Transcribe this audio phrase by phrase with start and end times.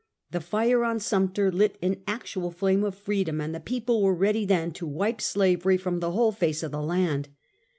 [0.31, 4.45] The fire on Sumter lit an actual flame of freedom, and the people were ready
[4.45, 7.29] then to wipe slavery from the whole face of the land.